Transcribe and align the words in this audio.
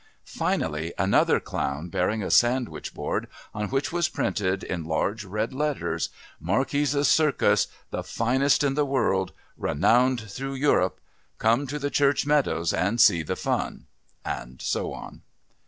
Finally, 0.25 0.91
another 0.97 1.39
clown 1.39 1.87
bearing 1.87 2.23
a 2.23 2.31
sandwich 2.31 2.91
board 2.95 3.27
on 3.53 3.67
which 3.67 3.91
was 3.91 4.09
printed 4.09 4.63
in 4.63 4.83
large 4.83 5.23
red 5.23 5.53
letters 5.53 6.09
"Marquis' 6.39 7.03
Circus 7.03 7.67
the 7.91 8.01
Finest 8.01 8.63
in 8.63 8.73
the 8.73 8.83
World 8.83 9.31
Renowned 9.57 10.19
through 10.21 10.55
Europe 10.55 10.99
Come 11.37 11.67
to 11.67 11.77
the 11.77 11.91
Church 11.91 12.25
Meadows 12.25 12.73
and 12.73 12.99
see 12.99 13.21
the 13.21 13.35
Fun" 13.35 13.85
and 14.25 14.59
so 14.59 14.91
on. 14.91 15.21